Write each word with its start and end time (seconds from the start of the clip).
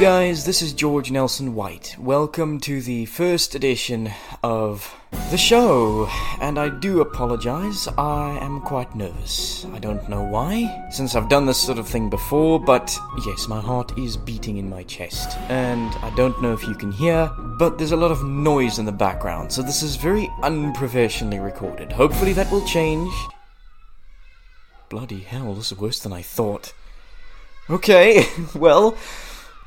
Guys, 0.00 0.44
this 0.44 0.62
is 0.62 0.72
George 0.72 1.10
Nelson 1.10 1.56
White. 1.56 1.96
Welcome 1.98 2.60
to 2.60 2.80
the 2.80 3.06
first 3.06 3.56
edition 3.56 4.12
of 4.44 4.94
the 5.32 5.36
show. 5.36 6.08
And 6.40 6.56
I 6.56 6.68
do 6.68 7.00
apologize, 7.00 7.88
I 7.98 8.38
am 8.40 8.60
quite 8.60 8.94
nervous. 8.94 9.66
I 9.72 9.80
don't 9.80 10.08
know 10.08 10.22
why, 10.22 10.86
since 10.92 11.16
I've 11.16 11.28
done 11.28 11.46
this 11.46 11.58
sort 11.58 11.80
of 11.80 11.88
thing 11.88 12.08
before, 12.08 12.60
but 12.60 12.96
yes, 13.26 13.48
my 13.48 13.60
heart 13.60 13.98
is 13.98 14.16
beating 14.16 14.58
in 14.58 14.70
my 14.70 14.84
chest. 14.84 15.36
And 15.48 15.92
I 15.96 16.14
don't 16.14 16.40
know 16.40 16.52
if 16.52 16.62
you 16.62 16.76
can 16.76 16.92
hear, 16.92 17.28
but 17.58 17.76
there's 17.76 17.90
a 17.90 17.96
lot 17.96 18.12
of 18.12 18.22
noise 18.22 18.78
in 18.78 18.84
the 18.84 18.92
background, 18.92 19.50
so 19.50 19.62
this 19.62 19.82
is 19.82 19.96
very 19.96 20.30
unprofessionally 20.44 21.40
recorded. 21.40 21.90
Hopefully 21.90 22.32
that 22.34 22.52
will 22.52 22.64
change. 22.66 23.12
Bloody 24.90 25.22
hell, 25.22 25.54
this 25.54 25.72
is 25.72 25.78
worse 25.78 25.98
than 25.98 26.12
I 26.12 26.22
thought. 26.22 26.72
Okay, 27.68 28.28
well. 28.54 28.96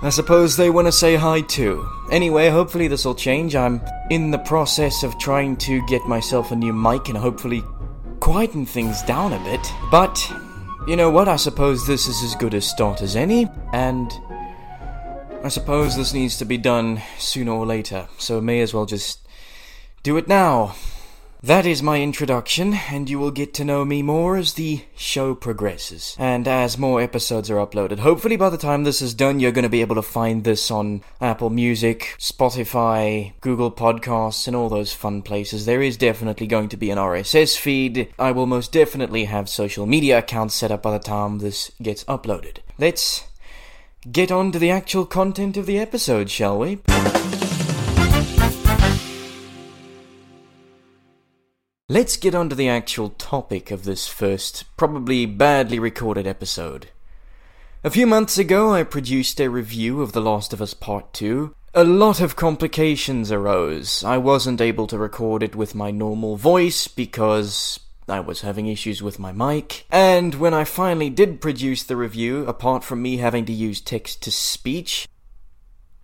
I 0.04 0.10
suppose 0.10 0.58
they 0.58 0.72
want 0.72 0.88
to 0.88 0.92
say 0.92 1.16
hi 1.16 1.42
too. 1.42 1.88
Anyway, 2.10 2.50
hopefully 2.50 2.88
this 2.88 3.06
will 3.06 3.14
change. 3.14 3.56
I'm 3.56 3.80
in 4.10 4.32
the 4.32 4.40
process 4.40 5.04
of 5.04 5.18
trying 5.20 5.58
to 5.58 5.86
get 5.86 6.08
myself 6.08 6.52
a 6.52 6.56
new 6.56 6.74
mic 6.74 7.08
and 7.08 7.18
hopefully 7.18 7.64
quieten 8.20 8.66
things 8.66 9.04
down 9.04 9.32
a 9.32 9.40
bit. 9.44 9.72
But, 9.92 10.20
you 10.88 10.96
know 10.96 11.12
what? 11.12 11.28
I 11.28 11.36
suppose 11.36 11.86
this 11.86 12.08
is 12.08 12.24
as 12.24 12.34
good 12.36 12.56
a 12.56 12.62
start 12.62 13.04
as 13.04 13.16
any, 13.16 13.48
and 13.74 14.12
I 15.44 15.50
suppose 15.50 15.96
this 15.96 16.14
needs 16.14 16.38
to 16.38 16.46
be 16.46 16.58
done 16.58 17.02
sooner 17.20 17.52
or 17.52 17.68
later, 17.68 18.08
so 18.18 18.42
may 18.42 18.62
as 18.62 18.74
well 18.74 18.88
just 18.88 19.28
do 20.02 20.18
it 20.18 20.28
now. 20.28 20.76
That 21.44 21.66
is 21.66 21.82
my 21.82 22.00
introduction, 22.00 22.76
and 22.92 23.10
you 23.10 23.18
will 23.18 23.32
get 23.32 23.52
to 23.56 23.66
know 23.66 23.84
me 23.84 24.04
more 24.04 24.38
as 24.38 24.54
the 24.54 24.84
show 24.96 25.34
progresses. 25.34 26.16
And 26.20 26.48
as 26.48 26.78
more 26.78 27.02
episodes 27.02 27.50
are 27.50 27.56
uploaded, 27.56 27.98
hopefully 27.98 28.36
by 28.36 28.52
the 28.52 28.60
time 28.60 28.84
this 28.84 29.02
is 29.02 29.16
done, 29.16 29.40
you're 29.40 29.52
going 29.52 29.64
to 29.64 29.70
be 29.70 29.82
able 29.82 29.96
to 29.96 30.04
find 30.04 30.44
this 30.44 30.70
on 30.70 31.02
Apple 31.20 31.50
Music, 31.50 32.16
Spotify, 32.20 33.34
Google 33.42 33.72
Podcasts, 33.72 34.46
and 34.46 34.56
all 34.56 34.70
those 34.70 34.94
fun 34.94 35.24
places. 35.24 35.66
There 35.66 35.82
is 35.82 35.98
definitely 35.98 36.46
going 36.46 36.70
to 36.70 36.78
be 36.78 36.92
an 36.92 37.00
RSS 37.00 37.58
feed. 37.58 38.14
I 38.20 38.32
will 38.32 38.46
most 38.46 38.72
definitely 38.72 39.26
have 39.26 39.50
social 39.50 39.88
media 39.88 40.20
accounts 40.20 40.54
set 40.54 40.70
up 40.70 40.84
by 40.84 40.92
the 40.92 41.04
time 41.04 41.40
this 41.40 41.72
gets 41.82 42.04
uploaded. 42.04 42.58
Let's 42.78 43.24
get 44.12 44.32
on 44.32 44.52
to 44.52 44.60
the 44.60 44.70
actual 44.70 45.08
content 45.08 45.58
of 45.58 45.66
the 45.66 45.80
episode, 45.80 46.30
shall 46.30 46.60
we? 46.60 46.82
Let's 51.92 52.16
get 52.16 52.34
on 52.34 52.48
to 52.48 52.56
the 52.56 52.70
actual 52.70 53.10
topic 53.10 53.70
of 53.70 53.84
this 53.84 54.08
first, 54.08 54.64
probably 54.78 55.26
badly 55.26 55.78
recorded 55.78 56.26
episode. 56.26 56.88
A 57.84 57.90
few 57.90 58.08
months 58.08 58.38
ago, 58.38 58.74
I 58.74 58.84
produced 58.84 59.42
a 59.42 59.50
review 59.50 60.02
of 60.02 60.14
The 60.14 60.22
Last 60.22 60.54
of 60.54 60.62
Us 60.62 60.74
Part 60.74 61.12
2. 61.12 61.54
A 61.74 61.84
lot 61.84 62.22
of 62.22 62.38
complications 62.38 63.30
arose. 63.30 64.06
I 64.06 64.18
wasn't 64.18 64.62
able 64.62 64.88
to 64.88 64.98
record 64.98 65.44
it 65.44 65.54
with 65.54 65.76
my 65.76 65.92
normal 65.92 66.38
voice 66.38 66.88
because 66.88 67.82
I 68.08 68.22
was 68.22 68.40
having 68.40 68.68
issues 68.68 69.04
with 69.04 69.20
my 69.20 69.34
mic. 69.34 69.86
And 69.92 70.36
when 70.36 70.54
I 70.54 70.64
finally 70.64 71.10
did 71.10 71.42
produce 71.42 71.84
the 71.84 71.98
review, 71.98 72.46
apart 72.46 72.86
from 72.86 73.02
me 73.02 73.18
having 73.18 73.44
to 73.48 73.54
use 73.54 73.82
text 73.82 74.24
to 74.24 74.32
speech, 74.32 75.10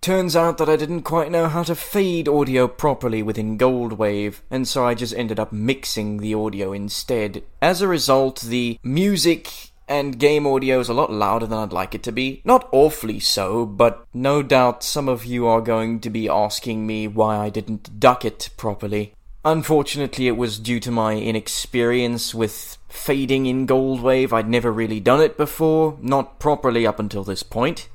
Turns 0.00 0.36
out 0.36 0.58
that 0.58 0.68
I 0.68 0.76
didn't 0.76 1.02
quite 1.02 1.30
know 1.30 1.48
how 1.48 1.64
to 1.64 1.74
fade 1.74 2.28
audio 2.28 2.68
properly 2.68 3.22
within 3.22 3.58
Goldwave, 3.58 4.40
and 4.50 4.66
so 4.66 4.86
I 4.86 4.94
just 4.94 5.14
ended 5.14 5.40
up 5.40 5.52
mixing 5.52 6.18
the 6.18 6.34
audio 6.34 6.72
instead. 6.72 7.42
As 7.60 7.82
a 7.82 7.88
result, 7.88 8.40
the 8.40 8.78
music 8.82 9.70
and 9.88 10.18
game 10.18 10.46
audio 10.46 10.78
is 10.78 10.88
a 10.88 10.94
lot 10.94 11.10
louder 11.10 11.46
than 11.46 11.58
I'd 11.58 11.72
like 11.72 11.94
it 11.94 12.02
to 12.04 12.12
be. 12.12 12.42
Not 12.44 12.68
awfully 12.72 13.18
so, 13.18 13.66
but 13.66 14.06
no 14.14 14.42
doubt 14.42 14.84
some 14.84 15.08
of 15.08 15.24
you 15.24 15.46
are 15.46 15.60
going 15.60 15.98
to 16.00 16.10
be 16.10 16.28
asking 16.28 16.86
me 16.86 17.08
why 17.08 17.36
I 17.36 17.50
didn't 17.50 17.98
duck 17.98 18.24
it 18.24 18.50
properly. 18.56 19.14
Unfortunately, 19.44 20.28
it 20.28 20.36
was 20.36 20.58
due 20.58 20.78
to 20.80 20.90
my 20.90 21.14
inexperience 21.14 22.34
with 22.34 22.76
fading 22.88 23.46
in 23.46 23.66
Goldwave. 23.66 24.32
I'd 24.32 24.48
never 24.48 24.70
really 24.70 25.00
done 25.00 25.20
it 25.20 25.36
before, 25.36 25.96
not 26.00 26.38
properly 26.38 26.86
up 26.86 27.00
until 27.00 27.24
this 27.24 27.42
point. 27.42 27.88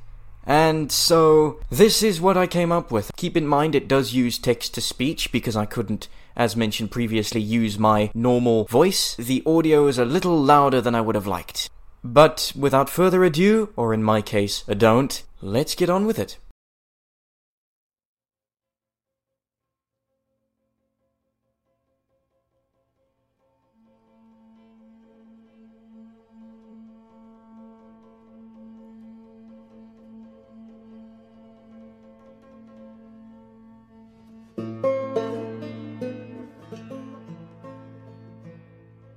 And 0.46 0.92
so, 0.92 1.60
this 1.70 2.02
is 2.02 2.20
what 2.20 2.36
I 2.36 2.46
came 2.46 2.70
up 2.70 2.90
with. 2.90 3.10
Keep 3.16 3.36
in 3.36 3.46
mind 3.46 3.74
it 3.74 3.88
does 3.88 4.12
use 4.12 4.38
text 4.38 4.74
to 4.74 4.80
speech 4.80 5.32
because 5.32 5.56
I 5.56 5.64
couldn't, 5.64 6.08
as 6.36 6.56
mentioned 6.56 6.90
previously, 6.90 7.40
use 7.40 7.78
my 7.78 8.10
normal 8.14 8.64
voice. 8.64 9.16
The 9.16 9.42
audio 9.46 9.86
is 9.86 9.98
a 9.98 10.04
little 10.04 10.38
louder 10.38 10.80
than 10.80 10.94
I 10.94 11.00
would 11.00 11.14
have 11.14 11.26
liked. 11.26 11.70
But 12.02 12.52
without 12.54 12.90
further 12.90 13.24
ado, 13.24 13.70
or 13.76 13.94
in 13.94 14.02
my 14.02 14.20
case, 14.20 14.62
a 14.68 14.74
don't, 14.74 15.22
let's 15.40 15.74
get 15.74 15.88
on 15.88 16.06
with 16.06 16.18
it. 16.18 16.36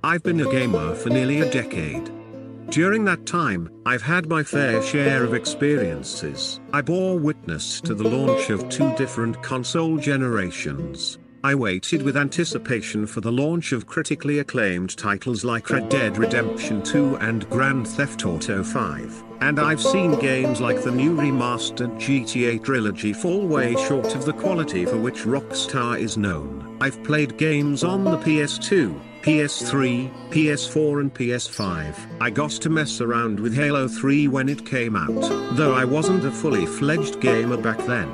I've 0.08 0.22
been 0.22 0.40
a 0.40 0.50
gamer 0.50 0.94
for 0.94 1.10
nearly 1.10 1.42
a 1.42 1.50
decade. 1.50 2.10
During 2.70 3.04
that 3.04 3.26
time, 3.26 3.68
I've 3.84 4.00
had 4.00 4.26
my 4.26 4.42
fair 4.42 4.82
share 4.82 5.22
of 5.22 5.34
experiences. 5.34 6.60
I 6.72 6.80
bore 6.80 7.18
witness 7.18 7.78
to 7.82 7.94
the 7.94 8.08
launch 8.08 8.48
of 8.48 8.66
two 8.70 8.90
different 8.96 9.42
console 9.42 9.98
generations. 9.98 11.18
I 11.44 11.54
waited 11.54 12.00
with 12.00 12.16
anticipation 12.16 13.06
for 13.06 13.20
the 13.20 13.30
launch 13.30 13.72
of 13.72 13.86
critically 13.86 14.38
acclaimed 14.38 14.96
titles 14.96 15.44
like 15.44 15.68
Red 15.68 15.90
Dead 15.90 16.16
Redemption 16.16 16.82
2 16.82 17.16
and 17.16 17.46
Grand 17.50 17.86
Theft 17.86 18.24
Auto 18.24 18.64
5. 18.64 19.24
And 19.42 19.60
I've 19.60 19.82
seen 19.82 20.18
games 20.18 20.58
like 20.58 20.82
the 20.82 20.90
new 20.90 21.14
remastered 21.14 21.94
GTA 22.00 22.64
trilogy 22.64 23.12
fall 23.12 23.46
way 23.46 23.74
short 23.74 24.14
of 24.14 24.24
the 24.24 24.32
quality 24.32 24.86
for 24.86 24.96
which 24.96 25.24
Rockstar 25.24 26.00
is 26.00 26.16
known. 26.16 26.78
I've 26.80 27.04
played 27.04 27.36
games 27.36 27.84
on 27.84 28.04
the 28.04 28.16
PS2, 28.16 28.98
PS3, 29.22 30.10
PS4 30.30 31.00
and 31.00 31.12
PS5. 31.12 31.94
I 32.20 32.30
got 32.30 32.50
to 32.52 32.70
mess 32.70 33.00
around 33.00 33.40
with 33.40 33.54
Halo 33.54 33.88
3 33.88 34.28
when 34.28 34.48
it 34.48 34.64
came 34.64 34.96
out, 34.96 35.56
though 35.56 35.74
I 35.74 35.84
wasn't 35.84 36.24
a 36.24 36.30
fully 36.30 36.66
fledged 36.66 37.20
gamer 37.20 37.56
back 37.56 37.78
then. 37.86 38.08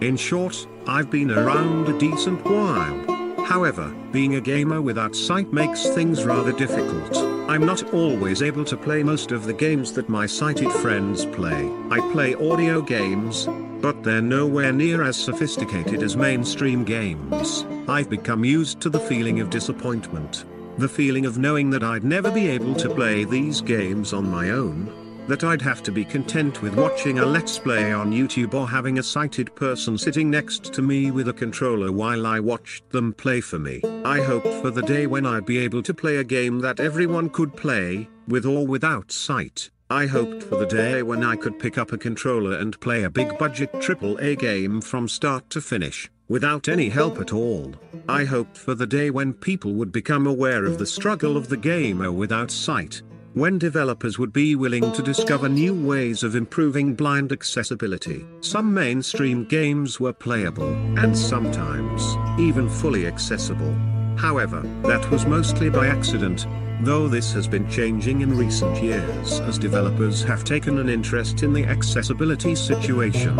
In 0.00 0.16
short, 0.16 0.66
I've 0.86 1.10
been 1.10 1.30
around 1.30 1.88
a 1.88 1.98
decent 1.98 2.44
while. 2.44 3.44
However, 3.44 3.94
being 4.12 4.34
a 4.34 4.40
gamer 4.40 4.80
without 4.80 5.14
sight 5.14 5.52
makes 5.52 5.88
things 5.90 6.24
rather 6.24 6.52
difficult. 6.52 7.16
I'm 7.48 7.64
not 7.66 7.92
always 7.92 8.42
able 8.42 8.64
to 8.64 8.76
play 8.76 9.02
most 9.02 9.30
of 9.30 9.44
the 9.44 9.52
games 9.52 9.92
that 9.92 10.08
my 10.08 10.26
sighted 10.26 10.72
friends 10.72 11.24
play. 11.26 11.70
I 11.90 12.00
play 12.12 12.34
audio 12.34 12.80
games, 12.80 13.46
but 13.82 14.02
they're 14.04 14.22
nowhere 14.22 14.72
near 14.72 15.02
as 15.02 15.16
sophisticated 15.16 16.02
as 16.02 16.16
mainstream 16.16 16.84
games. 16.84 17.66
I've 17.88 18.08
become 18.08 18.44
used 18.44 18.80
to 18.80 18.88
the 18.88 19.00
feeling 19.00 19.40
of 19.40 19.50
disappointment. 19.50 20.44
The 20.78 20.88
feeling 20.88 21.26
of 21.26 21.36
knowing 21.36 21.68
that 21.70 21.82
I'd 21.82 22.04
never 22.04 22.30
be 22.30 22.48
able 22.48 22.74
to 22.76 22.88
play 22.88 23.24
these 23.24 23.60
games 23.60 24.12
on 24.12 24.30
my 24.30 24.50
own, 24.50 24.90
that 25.26 25.42
I'd 25.42 25.62
have 25.62 25.82
to 25.82 25.92
be 25.92 26.04
content 26.04 26.62
with 26.62 26.76
watching 26.76 27.18
a 27.18 27.26
let's 27.26 27.58
play 27.58 27.92
on 27.92 28.12
YouTube 28.12 28.54
or 28.54 28.68
having 28.68 29.00
a 29.00 29.02
sighted 29.02 29.54
person 29.56 29.98
sitting 29.98 30.30
next 30.30 30.72
to 30.74 30.80
me 30.80 31.10
with 31.10 31.28
a 31.28 31.32
controller 31.32 31.90
while 31.90 32.24
I 32.24 32.38
watched 32.38 32.88
them 32.90 33.12
play 33.12 33.40
for 33.40 33.58
me. 33.58 33.82
I 34.04 34.20
hoped 34.20 34.54
for 34.62 34.70
the 34.70 34.82
day 34.82 35.08
when 35.08 35.26
I'd 35.26 35.44
be 35.44 35.58
able 35.58 35.82
to 35.82 35.92
play 35.92 36.18
a 36.18 36.24
game 36.24 36.60
that 36.60 36.78
everyone 36.78 37.30
could 37.30 37.56
play, 37.56 38.08
with 38.28 38.46
or 38.46 38.64
without 38.64 39.10
sight. 39.10 39.71
I 39.92 40.06
hoped 40.06 40.42
for 40.44 40.56
the 40.56 40.64
day 40.64 41.02
when 41.02 41.22
I 41.22 41.36
could 41.36 41.58
pick 41.58 41.76
up 41.76 41.92
a 41.92 41.98
controller 41.98 42.56
and 42.56 42.80
play 42.80 43.02
a 43.02 43.10
big 43.10 43.36
budget 43.36 43.70
AAA 43.74 44.38
game 44.38 44.80
from 44.80 45.06
start 45.06 45.50
to 45.50 45.60
finish, 45.60 46.10
without 46.28 46.66
any 46.66 46.88
help 46.88 47.20
at 47.20 47.34
all. 47.34 47.74
I 48.08 48.24
hoped 48.24 48.56
for 48.56 48.74
the 48.74 48.86
day 48.86 49.10
when 49.10 49.34
people 49.34 49.74
would 49.74 49.92
become 49.92 50.26
aware 50.26 50.64
of 50.64 50.78
the 50.78 50.86
struggle 50.86 51.36
of 51.36 51.50
the 51.50 51.58
gamer 51.58 52.10
without 52.10 52.50
sight, 52.50 53.02
when 53.34 53.58
developers 53.58 54.18
would 54.18 54.32
be 54.32 54.56
willing 54.56 54.92
to 54.92 55.02
discover 55.02 55.46
new 55.46 55.74
ways 55.74 56.22
of 56.22 56.36
improving 56.36 56.94
blind 56.94 57.30
accessibility. 57.30 58.24
Some 58.40 58.72
mainstream 58.72 59.44
games 59.44 60.00
were 60.00 60.14
playable, 60.14 60.72
and 60.98 61.16
sometimes, 61.16 62.02
even 62.40 62.66
fully 62.66 63.06
accessible. 63.06 63.74
However, 64.16 64.62
that 64.84 65.10
was 65.10 65.26
mostly 65.26 65.68
by 65.68 65.88
accident, 65.88 66.46
though 66.84 67.06
this 67.06 67.32
has 67.32 67.46
been 67.46 67.68
changing 67.70 68.22
in 68.22 68.36
recent 68.36 68.82
years 68.82 69.40
as 69.40 69.58
developers 69.58 70.22
have 70.22 70.42
taken 70.42 70.78
an 70.78 70.88
interest 70.88 71.42
in 71.42 71.52
the 71.52 71.64
accessibility 71.64 72.54
situation. 72.54 73.38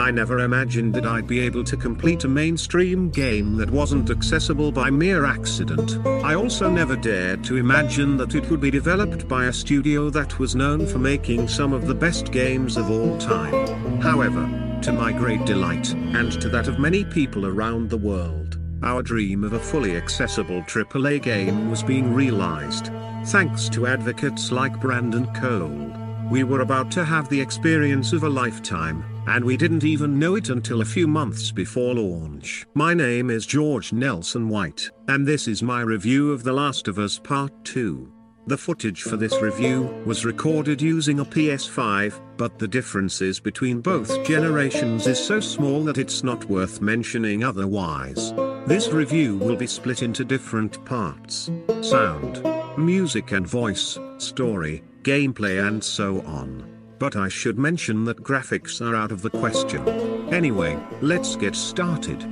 I 0.00 0.10
never 0.10 0.40
imagined 0.40 0.94
that 0.94 1.06
I'd 1.06 1.26
be 1.26 1.40
able 1.40 1.64
to 1.64 1.76
complete 1.76 2.24
a 2.24 2.28
mainstream 2.28 3.10
game 3.10 3.56
that 3.56 3.70
wasn't 3.70 4.10
accessible 4.10 4.70
by 4.70 4.90
mere 4.90 5.24
accident. 5.24 5.98
I 6.24 6.34
also 6.34 6.70
never 6.70 6.96
dared 6.96 7.42
to 7.44 7.56
imagine 7.56 8.16
that 8.18 8.34
it 8.34 8.48
would 8.50 8.60
be 8.60 8.70
developed 8.70 9.26
by 9.28 9.46
a 9.46 9.52
studio 9.52 10.10
that 10.10 10.38
was 10.38 10.54
known 10.54 10.86
for 10.86 10.98
making 10.98 11.48
some 11.48 11.72
of 11.72 11.86
the 11.86 11.94
best 11.94 12.32
games 12.32 12.76
of 12.76 12.90
all 12.90 13.18
time. 13.18 14.00
However, 14.00 14.78
to 14.82 14.92
my 14.92 15.12
great 15.12 15.44
delight, 15.46 15.92
and 15.94 16.30
to 16.40 16.48
that 16.50 16.68
of 16.68 16.78
many 16.78 17.04
people 17.04 17.46
around 17.46 17.88
the 17.88 17.96
world, 17.96 18.58
our 18.82 19.02
dream 19.02 19.44
of 19.44 19.52
a 19.52 19.58
fully 19.58 19.96
accessible 19.96 20.62
AAA 20.62 21.22
game 21.22 21.70
was 21.70 21.82
being 21.82 22.12
realized. 22.12 22.90
Thanks 23.26 23.68
to 23.70 23.86
advocates 23.86 24.52
like 24.52 24.80
Brandon 24.80 25.26
Cole. 25.34 25.92
We 26.30 26.42
were 26.44 26.60
about 26.60 26.90
to 26.92 27.04
have 27.04 27.28
the 27.28 27.40
experience 27.40 28.12
of 28.12 28.24
a 28.24 28.28
lifetime, 28.28 29.04
and 29.26 29.44
we 29.44 29.56
didn't 29.56 29.84
even 29.84 30.18
know 30.18 30.36
it 30.36 30.48
until 30.48 30.80
a 30.80 30.84
few 30.86 31.06
months 31.06 31.52
before 31.52 31.94
launch. 31.94 32.66
My 32.74 32.94
name 32.94 33.30
is 33.30 33.46
George 33.46 33.92
Nelson 33.92 34.48
White, 34.48 34.90
and 35.08 35.26
this 35.26 35.48
is 35.48 35.62
my 35.62 35.80
review 35.80 36.32
of 36.32 36.42
The 36.42 36.52
Last 36.52 36.88
of 36.88 36.98
Us 36.98 37.18
Part 37.18 37.52
2. 37.64 38.10
The 38.46 38.58
footage 38.58 39.02
for 39.02 39.16
this 39.16 39.40
review 39.40 39.82
was 40.04 40.26
recorded 40.26 40.82
using 40.82 41.20
a 41.20 41.24
PS5, 41.24 42.20
but 42.36 42.58
the 42.58 42.68
differences 42.68 43.40
between 43.40 43.80
both 43.80 44.22
generations 44.26 45.06
is 45.06 45.18
so 45.18 45.40
small 45.40 45.82
that 45.84 45.96
it's 45.96 46.22
not 46.22 46.44
worth 46.44 46.82
mentioning 46.82 47.42
otherwise. 47.42 48.34
This 48.66 48.88
review 48.88 49.36
will 49.36 49.56
be 49.56 49.66
split 49.66 50.02
into 50.02 50.24
different 50.24 50.82
parts. 50.86 51.50
Sound, 51.82 52.42
music 52.78 53.32
and 53.32 53.46
voice, 53.46 53.98
story, 54.16 54.82
gameplay 55.02 55.68
and 55.68 55.84
so 55.84 56.22
on. 56.22 56.64
But 56.98 57.14
I 57.14 57.28
should 57.28 57.58
mention 57.58 58.06
that 58.06 58.22
graphics 58.22 58.80
are 58.80 58.96
out 58.96 59.12
of 59.12 59.20
the 59.20 59.28
question. 59.28 59.86
Anyway, 60.32 60.78
let's 61.02 61.36
get 61.36 61.54
started. 61.54 62.26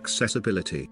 Accessibility. 0.00 0.88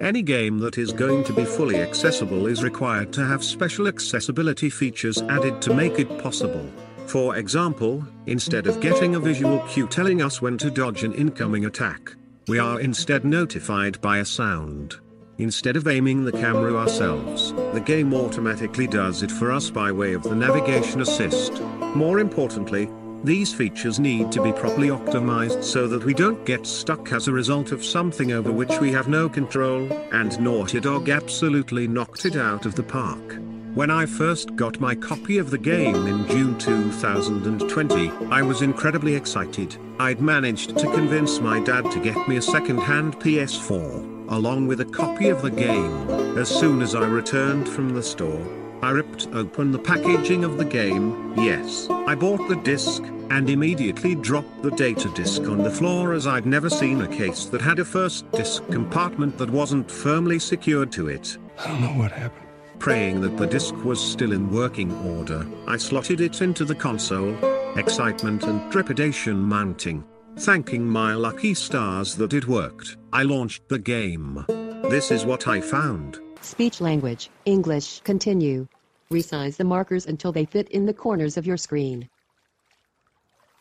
Any 0.00 0.22
game 0.22 0.60
that 0.60 0.78
is 0.78 0.92
going 0.92 1.24
to 1.24 1.32
be 1.32 1.44
fully 1.44 1.80
accessible 1.80 2.46
is 2.46 2.62
required 2.62 3.12
to 3.14 3.26
have 3.26 3.42
special 3.42 3.88
accessibility 3.88 4.70
features 4.70 5.22
added 5.22 5.60
to 5.62 5.74
make 5.74 5.98
it 5.98 6.20
possible. 6.22 6.64
For 7.06 7.36
example, 7.36 8.06
instead 8.26 8.68
of 8.68 8.78
getting 8.80 9.16
a 9.16 9.20
visual 9.20 9.58
cue 9.66 9.88
telling 9.88 10.22
us 10.22 10.40
when 10.40 10.56
to 10.58 10.70
dodge 10.70 11.02
an 11.02 11.14
incoming 11.14 11.64
attack, 11.64 12.14
we 12.46 12.60
are 12.60 12.78
instead 12.80 13.24
notified 13.24 14.00
by 14.00 14.18
a 14.18 14.24
sound. 14.24 15.00
Instead 15.38 15.74
of 15.74 15.88
aiming 15.88 16.24
the 16.24 16.30
camera 16.30 16.76
ourselves, 16.76 17.52
the 17.74 17.82
game 17.84 18.14
automatically 18.14 18.86
does 18.86 19.24
it 19.24 19.32
for 19.32 19.50
us 19.50 19.68
by 19.68 19.90
way 19.90 20.12
of 20.12 20.22
the 20.22 20.36
navigation 20.36 21.00
assist. 21.00 21.60
More 21.96 22.20
importantly, 22.20 22.88
these 23.24 23.54
features 23.54 24.00
need 24.00 24.32
to 24.32 24.42
be 24.42 24.52
properly 24.52 24.88
optimized 24.88 25.62
so 25.62 25.86
that 25.86 26.04
we 26.04 26.14
don't 26.14 26.44
get 26.44 26.66
stuck 26.66 27.12
as 27.12 27.28
a 27.28 27.32
result 27.32 27.72
of 27.72 27.84
something 27.84 28.32
over 28.32 28.50
which 28.50 28.80
we 28.80 28.90
have 28.92 29.08
no 29.08 29.28
control, 29.28 29.90
and 30.12 30.40
Naughty 30.40 30.80
Dog 30.80 31.08
absolutely 31.08 31.86
knocked 31.86 32.24
it 32.24 32.36
out 32.36 32.66
of 32.66 32.74
the 32.74 32.82
park. 32.82 33.38
When 33.74 33.90
I 33.90 34.04
first 34.04 34.54
got 34.54 34.80
my 34.80 34.94
copy 34.94 35.38
of 35.38 35.50
the 35.50 35.56
game 35.56 36.06
in 36.06 36.26
June 36.28 36.58
2020, 36.58 38.10
I 38.30 38.42
was 38.42 38.60
incredibly 38.60 39.14
excited. 39.14 39.76
I'd 39.98 40.20
managed 40.20 40.76
to 40.76 40.92
convince 40.92 41.40
my 41.40 41.58
dad 41.60 41.90
to 41.92 42.02
get 42.02 42.28
me 42.28 42.36
a 42.36 42.42
second-hand 42.42 43.18
PS4, 43.18 44.30
along 44.30 44.66
with 44.66 44.82
a 44.82 44.84
copy 44.84 45.28
of 45.28 45.40
the 45.40 45.50
game. 45.50 46.10
As 46.36 46.50
soon 46.50 46.82
as 46.82 46.94
I 46.94 47.06
returned 47.06 47.66
from 47.66 47.90
the 47.90 48.02
store, 48.02 48.46
I 48.82 48.90
ripped 48.90 49.28
open 49.32 49.70
the 49.70 49.78
packaging 49.78 50.42
of 50.42 50.58
the 50.58 50.64
game, 50.64 51.34
yes, 51.36 51.86
I 51.88 52.16
bought 52.16 52.48
the 52.48 52.56
disc, 52.56 53.04
and 53.30 53.48
immediately 53.48 54.16
dropped 54.16 54.60
the 54.60 54.72
data 54.72 55.08
disc 55.14 55.42
on 55.42 55.62
the 55.62 55.70
floor 55.70 56.14
as 56.14 56.26
I'd 56.26 56.46
never 56.46 56.68
seen 56.68 57.00
a 57.00 57.06
case 57.06 57.44
that 57.46 57.60
had 57.60 57.78
a 57.78 57.84
first 57.84 58.28
disc 58.32 58.66
compartment 58.70 59.38
that 59.38 59.50
wasn't 59.50 59.88
firmly 59.88 60.40
secured 60.40 60.90
to 60.92 61.06
it. 61.06 61.38
I 61.60 61.68
don't 61.68 61.80
know 61.80 62.02
what 62.02 62.10
happened. 62.10 62.48
Praying 62.80 63.20
that 63.20 63.36
the 63.36 63.46
disc 63.46 63.72
was 63.84 64.00
still 64.00 64.32
in 64.32 64.50
working 64.50 64.92
order, 65.06 65.46
I 65.68 65.76
slotted 65.76 66.20
it 66.20 66.42
into 66.42 66.64
the 66.64 66.74
console, 66.74 67.36
excitement 67.78 68.42
and 68.42 68.72
trepidation 68.72 69.38
mounting. 69.38 70.02
Thanking 70.40 70.84
my 70.84 71.14
lucky 71.14 71.54
stars 71.54 72.16
that 72.16 72.32
it 72.32 72.48
worked, 72.48 72.96
I 73.12 73.22
launched 73.22 73.68
the 73.68 73.78
game. 73.78 74.44
This 74.90 75.12
is 75.12 75.24
what 75.24 75.46
I 75.46 75.60
found. 75.60 76.18
Speech 76.42 76.80
language, 76.80 77.30
English. 77.44 78.00
Continue. 78.00 78.66
Resize 79.12 79.56
the 79.56 79.64
markers 79.64 80.06
until 80.06 80.32
they 80.32 80.44
fit 80.44 80.68
in 80.70 80.86
the 80.86 80.92
corners 80.92 81.36
of 81.36 81.46
your 81.46 81.56
screen. 81.56 82.08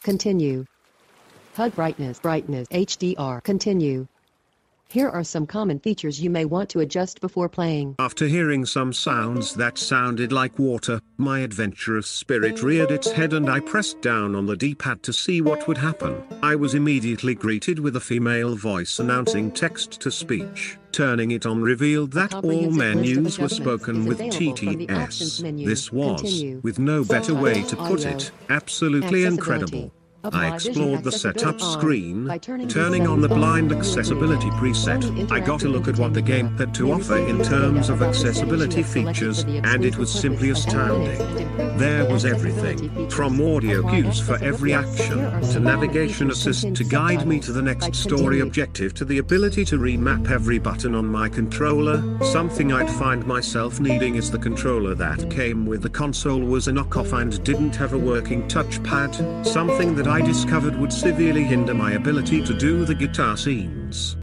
Continue. 0.04 0.66
HUD 1.56 1.76
brightness, 1.76 2.20
brightness, 2.20 2.68
HDR. 2.70 3.44
Continue. 3.44 4.08
Here 4.92 5.08
are 5.08 5.24
some 5.24 5.48
common 5.48 5.80
features 5.80 6.22
you 6.22 6.30
may 6.30 6.44
want 6.44 6.70
to 6.72 6.82
adjust 6.82 7.22
before 7.22 7.48
playing. 7.48 7.96
After 7.98 8.28
hearing 8.28 8.66
some 8.66 8.92
sounds 8.92 9.56
that 9.56 9.78
sounded 9.78 10.34
like 10.34 10.60
water, 10.60 11.00
my 11.16 11.40
adventurous 11.40 12.08
spirit 12.08 12.62
reared 12.62 12.92
its 12.92 13.10
head 13.10 13.32
and 13.32 13.50
I 13.50 13.62
pressed 13.62 14.02
down 14.02 14.36
on 14.36 14.46
the 14.48 14.58
D-pad 14.58 15.02
to 15.04 15.14
see 15.14 15.40
what 15.40 15.66
would 15.70 15.78
happen. 15.78 16.22
I 16.44 16.56
was 16.56 16.74
immediately 16.74 17.36
greeted 17.36 17.80
with 17.80 17.96
a 17.96 18.02
female 18.02 18.54
voice 18.58 19.00
announcing 19.00 19.50
text-to-speech. 19.52 20.78
Turning 20.92 21.32
it 21.32 21.46
on 21.46 21.62
revealed 21.62 22.12
that 22.12 22.34
all 22.34 22.70
menus 22.70 23.40
were 23.40 23.48
spoken 23.48 24.06
with 24.06 24.20
TTS. 24.20 25.66
This 25.66 25.90
was, 25.94 26.44
with 26.64 26.80
no 26.80 27.06
better 27.06 27.34
way 27.34 27.64
to 27.64 27.78
put 27.78 28.06
it, 28.06 28.32
absolutely 28.50 29.24
incredible. 29.24 29.94
I 30.24 30.54
explored 30.54 31.04
the 31.04 31.12
setup 31.12 31.60
screen, 31.60 32.28
turning 32.68 33.08
on 33.08 33.22
the 33.22 33.28
blind 33.28 33.72
accessibility 33.72 34.50
preset. 34.52 35.32
I 35.32 35.40
got 35.40 35.64
a 35.64 35.70
look 35.70 35.88
at 35.88 35.98
what 35.98 36.14
the 36.14 36.22
game 36.22 36.56
had 36.58 36.76
to 36.76 36.92
offer 36.92 37.18
in 37.18 37.42
terms 37.44 37.90
of 37.90 38.04
accessibility 38.04 38.84
features, 38.84 39.44
and 39.44 39.84
it 39.84 39.98
was 39.98 40.12
simply 40.12 40.52
astounding. 40.52 41.18
There 41.78 42.06
was 42.06 42.26
everything, 42.26 43.10
from 43.10 43.42
audio 43.42 43.90
cues 43.90 44.20
for 44.20 44.38
every 44.44 44.74
action, 44.74 45.20
to 45.54 45.60
navigation 45.60 46.30
assist 46.30 46.76
to 46.76 46.84
guide 46.84 47.26
me 47.26 47.40
to 47.40 47.52
the 47.52 47.62
next 47.62 47.96
story 47.96 48.42
objective 48.42 48.94
to 48.96 49.06
the 49.06 49.18
ability 49.18 49.66
to 49.66 49.80
remap 49.80 50.30
every 50.30 50.60
button 50.60 50.94
on 50.94 51.08
my 51.08 51.30
controller. 51.30 52.04
Something 52.24 52.72
I'd 52.72 52.90
find 52.92 53.26
myself 53.26 53.80
needing 53.80 54.16
is 54.16 54.30
the 54.30 54.38
controller 54.38 54.94
that 54.96 55.32
came 55.32 55.66
with 55.66 55.82
the 55.82 55.90
console 55.90 56.40
was 56.40 56.68
a 56.68 56.72
knockoff 56.72 57.20
and 57.20 57.44
didn't 57.44 57.76
have 57.76 57.94
a 57.94 57.98
working 57.98 58.48
touchpad, 58.48 59.46
something 59.46 59.96
that 59.96 60.11
I 60.12 60.20
discovered 60.20 60.76
would 60.76 60.92
severely 60.92 61.46
hinder 61.46 61.74
my 61.74 61.94
ability 61.94 62.44
to 62.44 62.54
do 62.54 62.84
the 62.84 62.94
guitar 62.94 63.38
scenes. 63.38 64.18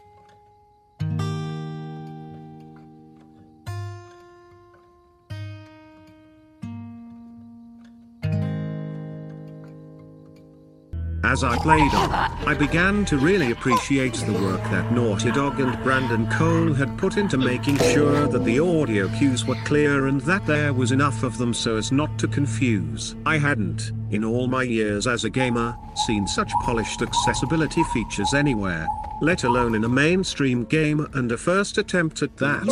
As 11.23 11.43
I 11.43 11.57
played 11.57 11.91
on, 11.95 12.11
I 12.47 12.53
began 12.53 13.03
to 13.05 13.17
really 13.17 13.49
appreciate 13.49 14.13
the 14.13 14.33
work 14.33 14.61
that 14.65 14.91
Naughty 14.91 15.31
Dog 15.31 15.59
and 15.59 15.75
Brandon 15.83 16.29
Cole 16.29 16.71
had 16.71 16.99
put 16.99 17.17
into 17.17 17.39
making 17.39 17.79
sure 17.79 18.27
that 18.27 18.45
the 18.45 18.59
audio 18.59 19.07
cues 19.17 19.43
were 19.43 19.57
clear 19.65 20.05
and 20.05 20.21
that 20.21 20.45
there 20.45 20.71
was 20.71 20.91
enough 20.91 21.23
of 21.23 21.39
them 21.39 21.51
so 21.51 21.77
as 21.77 21.91
not 21.91 22.19
to 22.19 22.27
confuse. 22.27 23.15
I 23.25 23.39
hadn't 23.39 23.91
in 24.11 24.23
all 24.23 24.47
my 24.47 24.63
years 24.63 25.07
as 25.07 25.23
a 25.23 25.29
gamer, 25.29 25.77
seen 26.07 26.27
such 26.27 26.51
polished 26.63 27.01
accessibility 27.01 27.83
features 27.85 28.33
anywhere, 28.33 28.87
let 29.21 29.43
alone 29.43 29.75
in 29.75 29.83
a 29.83 29.89
mainstream 29.89 30.63
game 30.65 31.05
and 31.13 31.31
a 31.31 31.37
first 31.37 31.77
attempt 31.77 32.21
at 32.21 32.35
that. 32.37 32.65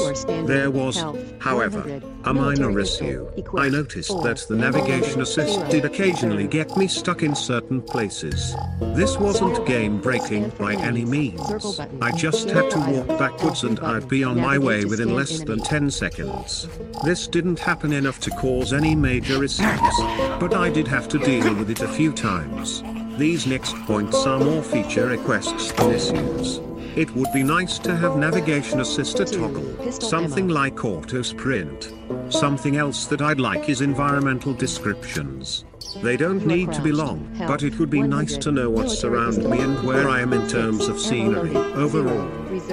There 0.47 0.71
was, 0.71 1.03
however, 1.39 2.01
a 2.23 2.33
minor 2.33 2.79
issue. 2.79 3.29
I 3.57 3.69
noticed 3.69 4.21
that 4.23 4.45
the 4.47 4.55
navigation 4.55 5.21
assist 5.21 5.69
did 5.69 5.85
occasionally 5.85 6.47
get 6.47 6.75
me 6.77 6.87
stuck 6.87 7.23
in 7.23 7.35
certain 7.35 7.81
places. 7.81 8.55
This 8.95 9.17
wasn't 9.17 9.65
game 9.65 9.99
breaking 10.01 10.49
by 10.57 10.75
any 10.75 11.05
means. 11.05 11.79
I 12.01 12.11
just 12.11 12.49
had 12.49 12.69
to 12.71 12.79
walk 12.79 13.19
backwards 13.19 13.63
and 13.63 13.79
I'd 13.79 14.07
be 14.07 14.23
on 14.23 14.39
my 14.39 14.57
way 14.57 14.85
within 14.85 15.15
less 15.15 15.41
than 15.41 15.59
10 15.59 15.91
seconds. 15.91 16.67
This 17.03 17.27
didn't 17.27 17.59
happen 17.59 17.93
enough 17.93 18.19
to 18.21 18.31
cause 18.31 18.73
any 18.73 18.95
major 18.95 19.43
issues, 19.43 19.97
but 20.39 20.53
I 20.53 20.69
did 20.69 20.87
have 20.87 21.07
to 21.09 21.19
deal 21.27 21.53
with 21.55 21.69
it 21.69 21.81
a 21.81 21.87
few 21.89 22.13
times. 22.13 22.81
These 23.17 23.47
next 23.47 23.75
points 23.85 24.25
are 24.25 24.39
more 24.39 24.63
feature 24.63 25.07
requests 25.07 25.73
than 25.73 25.91
issues. 25.91 26.66
It 26.97 27.15
would 27.15 27.31
be 27.31 27.43
nice 27.43 27.77
to 27.79 27.95
have 27.95 28.17
navigation 28.17 28.79
assist 28.79 29.19
a 29.19 29.25
toggle, 29.25 29.91
something 29.91 30.47
like 30.47 30.83
auto 30.83 31.21
sprint. 31.21 31.93
Something 32.29 32.77
else 32.77 33.05
that 33.05 33.21
I'd 33.21 33.39
like 33.39 33.69
is 33.69 33.81
environmental 33.81 34.51
descriptions. 34.51 35.63
They 36.01 36.17
don't 36.17 36.47
need 36.47 36.73
to 36.73 36.81
be 36.81 36.91
long, 36.91 37.31
but 37.37 37.61
it 37.61 37.77
would 37.77 37.91
be 37.91 38.01
nice 38.01 38.35
to 38.37 38.51
know 38.51 38.71
what's 38.71 39.03
around 39.03 39.47
me 39.47 39.59
and 39.59 39.83
where 39.85 40.09
I 40.09 40.21
am 40.21 40.33
in 40.33 40.47
terms 40.47 40.87
of 40.87 40.99
scenery. 40.99 41.55
Overall, 41.55 42.27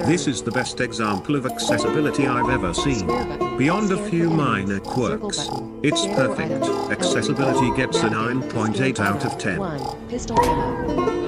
this 0.07 0.25
is 0.25 0.41
the 0.41 0.49
best 0.49 0.81
example 0.81 1.35
of 1.35 1.45
accessibility 1.45 2.25
I've 2.25 2.49
ever 2.49 2.73
seen. 2.73 3.05
Beyond 3.59 3.91
a 3.91 4.09
few 4.09 4.31
minor 4.31 4.79
quirks, 4.79 5.47
it's 5.83 6.07
perfect. 6.07 6.65
Accessibility 6.91 7.69
gets 7.77 7.99
a 7.99 8.09
9.8 8.09 8.99
out 8.99 9.23
of 9.23 9.37
10. 9.37 11.24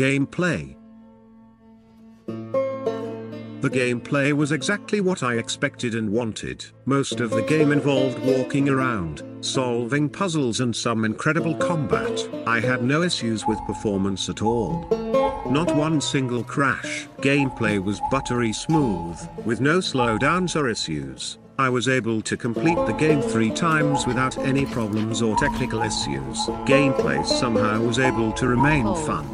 Gameplay 0.00 0.76
The 2.26 3.68
gameplay 3.68 4.32
was 4.32 4.50
exactly 4.50 5.02
what 5.02 5.22
I 5.22 5.34
expected 5.34 5.94
and 5.94 6.08
wanted. 6.08 6.64
Most 6.86 7.20
of 7.20 7.28
the 7.28 7.42
game 7.42 7.70
involved 7.70 8.18
walking 8.20 8.70
around, 8.70 9.22
solving 9.42 10.08
puzzles 10.08 10.60
and 10.60 10.74
some 10.74 11.04
incredible 11.04 11.54
combat. 11.56 12.26
I 12.46 12.60
had 12.60 12.82
no 12.82 13.02
issues 13.02 13.46
with 13.46 13.58
performance 13.66 14.30
at 14.30 14.40
all. 14.40 14.88
Not 15.50 15.76
one 15.76 16.00
single 16.00 16.44
crash. 16.44 17.06
Gameplay 17.18 17.78
was 17.84 18.00
buttery 18.10 18.54
smooth, 18.54 19.18
with 19.44 19.60
no 19.60 19.80
slowdowns 19.80 20.58
or 20.58 20.70
issues. 20.70 21.36
I 21.60 21.68
was 21.68 21.88
able 21.88 22.22
to 22.22 22.38
complete 22.38 22.78
the 22.86 22.94
game 22.94 23.20
three 23.20 23.50
times 23.50 24.06
without 24.06 24.38
any 24.38 24.64
problems 24.64 25.20
or 25.20 25.36
technical 25.36 25.82
issues. 25.82 26.38
Gameplay 26.64 27.26
somehow 27.26 27.82
was 27.82 27.98
able 27.98 28.32
to 28.32 28.48
remain 28.48 28.86
fun, 29.04 29.26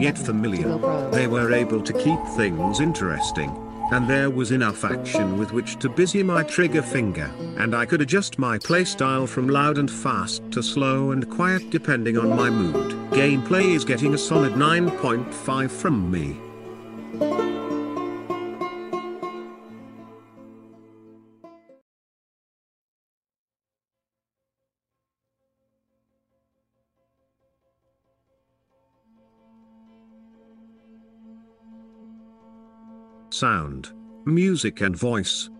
yet 0.00 0.16
familiar. 0.16 0.62
To 0.62 0.68
go 0.68 0.78
pro. 0.78 1.10
They 1.10 1.26
were 1.26 1.52
able 1.52 1.82
to 1.82 1.92
keep 1.92 2.20
things 2.36 2.78
interesting. 2.78 3.50
And 3.90 4.08
there 4.08 4.30
was 4.30 4.52
enough 4.52 4.84
action 4.84 5.38
with 5.38 5.52
which 5.52 5.76
to 5.80 5.88
busy 5.88 6.22
my 6.22 6.44
trigger 6.44 6.82
finger, 6.82 7.28
and 7.58 7.74
I 7.74 7.84
could 7.84 8.00
adjust 8.00 8.38
my 8.38 8.58
playstyle 8.58 9.28
from 9.28 9.48
loud 9.48 9.76
and 9.76 9.90
fast 9.90 10.52
to 10.52 10.62
slow 10.62 11.10
and 11.10 11.28
quiet 11.28 11.70
depending 11.70 12.16
on 12.16 12.28
my 12.36 12.48
mood. 12.48 12.92
Gameplay 13.10 13.74
is 13.74 13.84
getting 13.84 14.14
a 14.14 14.18
solid 14.18 14.52
9.5 14.52 15.68
from 15.68 16.08
me. 16.12 17.51
Sound, 33.42 33.90
music 34.24 34.82
and 34.82 34.96
voice. 34.96 35.50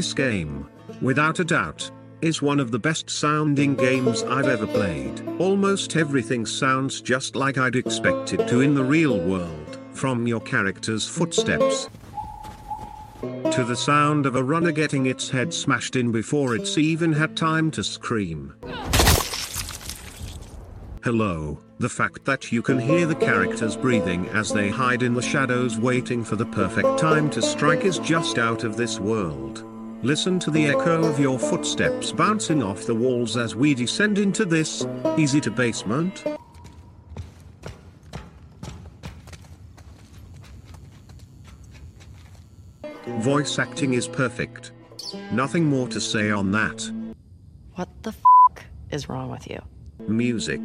This 0.00 0.14
game, 0.14 0.66
without 1.02 1.40
a 1.40 1.44
doubt, 1.44 1.90
is 2.22 2.40
one 2.40 2.58
of 2.58 2.70
the 2.70 2.78
best 2.78 3.10
sounding 3.10 3.74
games 3.74 4.22
I've 4.22 4.48
ever 4.48 4.66
played. 4.66 5.20
Almost 5.38 5.94
everything 5.94 6.46
sounds 6.46 7.02
just 7.02 7.36
like 7.36 7.58
I'd 7.58 7.76
expect 7.76 8.32
it 8.32 8.48
to 8.48 8.62
in 8.62 8.74
the 8.74 8.82
real 8.82 9.18
world, 9.20 9.78
from 9.92 10.26
your 10.26 10.40
character's 10.40 11.06
footsteps 11.06 11.90
to 13.20 13.62
the 13.62 13.76
sound 13.76 14.24
of 14.24 14.36
a 14.36 14.42
runner 14.42 14.72
getting 14.72 15.04
its 15.04 15.28
head 15.28 15.52
smashed 15.52 15.96
in 15.96 16.10
before 16.10 16.56
it's 16.56 16.78
even 16.78 17.12
had 17.12 17.36
time 17.36 17.70
to 17.72 17.84
scream. 17.84 18.54
Hello, 21.04 21.62
the 21.78 21.90
fact 21.90 22.24
that 22.24 22.50
you 22.50 22.62
can 22.62 22.78
hear 22.78 23.04
the 23.04 23.14
characters 23.14 23.76
breathing 23.76 24.26
as 24.30 24.50
they 24.50 24.70
hide 24.70 25.02
in 25.02 25.12
the 25.12 25.20
shadows 25.20 25.78
waiting 25.78 26.24
for 26.24 26.36
the 26.36 26.46
perfect 26.46 26.98
time 26.98 27.28
to 27.28 27.42
strike 27.42 27.84
is 27.84 27.98
just 27.98 28.38
out 28.38 28.64
of 28.64 28.78
this 28.78 28.98
world. 28.98 29.66
Listen 30.02 30.38
to 30.38 30.50
the 30.50 30.66
echo 30.66 31.04
of 31.04 31.20
your 31.20 31.38
footsteps 31.38 32.10
bouncing 32.10 32.62
off 32.62 32.86
the 32.86 32.94
walls 32.94 33.36
as 33.36 33.54
we 33.54 33.74
descend 33.74 34.18
into 34.18 34.46
this 34.46 34.86
easy 35.18 35.42
to 35.42 35.50
basement. 35.50 36.24
Voice 43.18 43.58
acting 43.58 43.92
is 43.92 44.08
perfect. 44.08 44.72
Nothing 45.32 45.66
more 45.66 45.86
to 45.88 46.00
say 46.00 46.30
on 46.30 46.50
that. 46.52 46.90
What 47.74 47.90
the 48.02 48.10
f 48.10 48.64
is 48.90 49.10
wrong 49.10 49.30
with 49.30 49.46
you? 49.50 49.60
Music. 50.08 50.62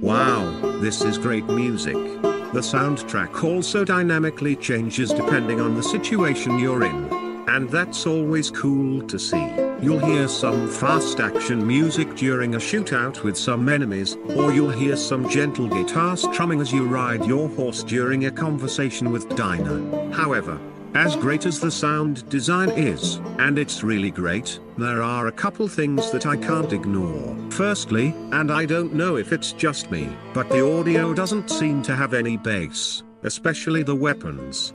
Wow, 0.00 0.78
this 0.80 1.02
is 1.02 1.18
great 1.18 1.44
music. 1.44 1.94
The 1.94 2.62
soundtrack 2.62 3.44
also 3.44 3.84
dynamically 3.84 4.56
changes 4.56 5.12
depending 5.12 5.60
on 5.60 5.74
the 5.74 5.82
situation 5.82 6.58
you're 6.58 6.84
in. 6.84 7.13
And 7.46 7.68
that's 7.68 8.06
always 8.06 8.50
cool 8.50 9.02
to 9.06 9.18
see. 9.18 9.46
You'll 9.80 10.04
hear 10.04 10.28
some 10.28 10.68
fast 10.68 11.20
action 11.20 11.66
music 11.66 12.14
during 12.16 12.54
a 12.54 12.58
shootout 12.58 13.22
with 13.22 13.36
some 13.36 13.68
enemies, 13.68 14.16
or 14.34 14.52
you'll 14.52 14.70
hear 14.70 14.96
some 14.96 15.28
gentle 15.28 15.68
guitar 15.68 16.16
strumming 16.16 16.60
as 16.60 16.72
you 16.72 16.86
ride 16.86 17.24
your 17.24 17.48
horse 17.50 17.82
during 17.82 18.26
a 18.26 18.30
conversation 18.30 19.12
with 19.12 19.28
Dina. 19.36 20.12
However, 20.12 20.58
as 20.94 21.16
great 21.16 21.44
as 21.44 21.58
the 21.58 21.72
sound 21.72 22.28
design 22.28 22.70
is, 22.70 23.16
and 23.38 23.58
it's 23.58 23.82
really 23.82 24.12
great, 24.12 24.60
there 24.78 25.02
are 25.02 25.26
a 25.26 25.32
couple 25.32 25.66
things 25.66 26.12
that 26.12 26.24
I 26.24 26.36
can't 26.36 26.72
ignore. 26.72 27.36
Firstly, 27.50 28.14
and 28.30 28.52
I 28.52 28.64
don't 28.64 28.94
know 28.94 29.16
if 29.16 29.32
it's 29.32 29.52
just 29.52 29.90
me, 29.90 30.16
but 30.32 30.48
the 30.48 30.64
audio 30.64 31.12
doesn't 31.12 31.50
seem 31.50 31.82
to 31.82 31.96
have 31.96 32.14
any 32.14 32.36
bass, 32.36 33.02
especially 33.24 33.82
the 33.82 33.96
weapons. 33.96 34.70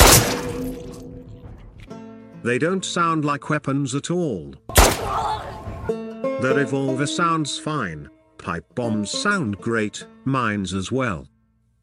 They 2.41 2.57
don't 2.57 2.85
sound 2.85 3.25
like 3.25 3.49
weapons 3.49 3.95
at 3.95 4.09
all. 4.09 4.53
The 5.87 6.53
revolver 6.55 7.05
sounds 7.05 7.59
fine, 7.59 8.09
pipe 8.37 8.63
bombs 8.75 9.11
sound 9.11 9.57
great, 9.57 10.05
mines 10.23 10.73
as 10.73 10.89
well. 10.89 11.27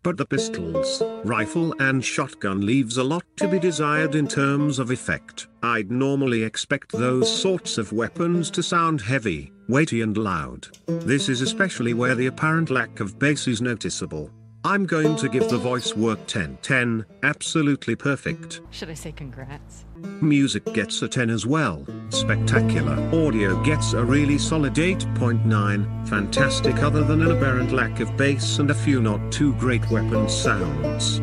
But 0.03 0.17
the 0.17 0.25
pistols, 0.25 1.03
rifle 1.25 1.75
and 1.81 2.03
shotgun 2.03 2.65
leaves 2.65 2.97
a 2.97 3.05
lot 3.05 3.25
to 3.37 3.49
be 3.49 3.59
desired 3.59 4.15
in 4.15 4.29
terms 4.29 4.79
of 4.79 4.91
effect. 4.91 5.49
I'd 5.63 5.91
normally 5.91 6.43
expect 6.43 6.93
those 6.93 7.31
sorts 7.31 7.77
of 7.77 7.93
weapons 7.93 8.51
to 8.53 8.63
sound 8.63 9.01
heavy, 9.01 9.53
weighty 9.69 10.01
and 10.01 10.17
loud. 10.17 10.69
This 10.87 11.29
is 11.29 11.43
especially 11.43 11.93
where 11.93 12.15
the 12.15 12.29
apparent 12.29 12.71
lack 12.71 13.01
of 13.01 13.19
bass 13.19 13.47
is 13.49 13.61
noticeable. 13.61 14.31
I'm 14.67 14.85
going 14.85 15.15
to 15.19 15.29
give 15.29 15.49
the 15.49 15.59
voice 15.59 15.95
work 15.95 16.27
10. 16.27 16.59
10, 16.61 17.07
absolutely 17.23 17.95
perfect. 17.95 18.63
Should 18.73 18.91
I 18.91 18.95
say 18.95 19.13
congrats? 19.13 19.85
Music 20.21 20.65
gets 20.75 21.01
a 21.03 21.09
10 21.09 21.31
as 21.31 21.47
well. 21.47 21.87
Spectacular. 22.09 22.95
Audio 23.15 23.63
gets 23.63 23.93
a 23.93 24.05
really 24.05 24.39
solid 24.39 24.75
8.9. 24.75 26.09
Fantastic 26.09 26.83
other 26.83 27.05
than 27.05 27.23
an 27.23 27.31
aberrant 27.31 27.71
lack 27.71 28.01
of 28.01 28.17
bass 28.17 28.59
and 28.59 28.73
a 28.73 28.75
few 28.75 29.01
not 29.01 29.31
too 29.31 29.55
great 29.55 29.89
weapon 29.89 30.29
sounds. 30.29 31.21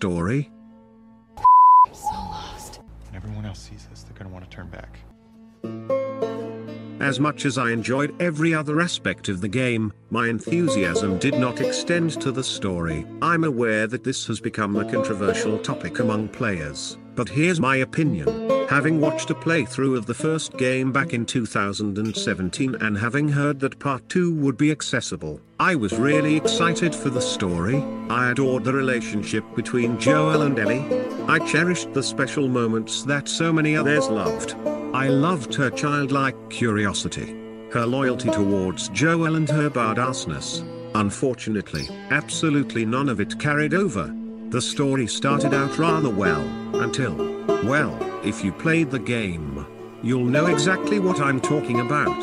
Story? 0.00 0.50
I'm 1.86 1.92
so 1.92 2.06
lost. 2.06 2.80
When 3.04 3.16
everyone 3.16 3.44
else 3.44 3.58
sees 3.58 3.86
this, 3.90 4.02
they're 4.02 4.16
gonna 4.16 4.30
want 4.30 4.50
to 4.50 4.56
turn 4.56 4.70
back. 4.70 4.98
As 7.02 7.20
much 7.20 7.44
as 7.44 7.58
I 7.58 7.70
enjoyed 7.70 8.14
every 8.18 8.54
other 8.54 8.80
aspect 8.80 9.28
of 9.28 9.42
the 9.42 9.48
game, 9.48 9.92
my 10.08 10.28
enthusiasm 10.28 11.18
did 11.18 11.34
not 11.34 11.60
extend 11.60 12.18
to 12.22 12.32
the 12.32 12.42
story. 12.42 13.04
I'm 13.20 13.44
aware 13.44 13.86
that 13.88 14.02
this 14.02 14.26
has 14.28 14.40
become 14.40 14.74
a 14.76 14.90
controversial 14.90 15.58
topic 15.58 15.98
among 15.98 16.28
players, 16.28 16.96
but 17.14 17.28
here's 17.28 17.60
my 17.60 17.76
opinion. 17.76 18.49
Having 18.70 19.00
watched 19.00 19.30
a 19.30 19.34
playthrough 19.34 19.98
of 19.98 20.06
the 20.06 20.14
first 20.14 20.56
game 20.56 20.92
back 20.92 21.12
in 21.12 21.26
2017 21.26 22.76
and 22.76 22.96
having 22.96 23.28
heard 23.28 23.58
that 23.58 23.80
part 23.80 24.08
2 24.08 24.32
would 24.34 24.56
be 24.56 24.70
accessible, 24.70 25.40
I 25.58 25.74
was 25.74 25.98
really 25.98 26.36
excited 26.36 26.94
for 26.94 27.10
the 27.10 27.20
story. 27.20 27.82
I 28.08 28.30
adored 28.30 28.62
the 28.62 28.72
relationship 28.72 29.42
between 29.56 29.98
Joel 29.98 30.42
and 30.42 30.56
Ellie. 30.56 30.86
I 31.26 31.40
cherished 31.40 31.92
the 31.94 32.02
special 32.04 32.46
moments 32.46 33.02
that 33.02 33.28
so 33.28 33.52
many 33.52 33.74
others 33.74 34.06
loved. 34.06 34.54
I 34.94 35.08
loved 35.08 35.52
her 35.56 35.70
childlike 35.70 36.36
curiosity, 36.48 37.34
her 37.72 37.84
loyalty 37.84 38.30
towards 38.30 38.88
Joel 38.90 39.34
and 39.34 39.48
her 39.48 39.68
badassness. 39.68 40.64
Unfortunately, 40.94 41.88
absolutely 42.10 42.86
none 42.86 43.08
of 43.08 43.18
it 43.18 43.40
carried 43.40 43.74
over. 43.74 44.14
The 44.50 44.62
story 44.62 45.08
started 45.08 45.54
out 45.54 45.76
rather 45.76 46.10
well, 46.10 46.42
until, 46.74 47.16
well, 47.64 48.09
if 48.24 48.44
you 48.44 48.52
played 48.52 48.90
the 48.90 48.98
game, 48.98 49.66
you'll 50.02 50.24
know 50.24 50.46
exactly 50.46 50.98
what 50.98 51.20
I'm 51.20 51.40
talking 51.40 51.80
about. 51.80 52.22